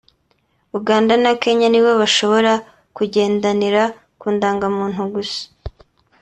Uganda 0.79 1.13
na 1.23 1.31
Kenya 1.41 1.67
nibo 1.69 1.91
bashobora 2.01 2.53
kugenderanira 2.95 3.83
ku 4.19 4.25
ndangamuntu 4.35 5.01
gusa 5.15 5.41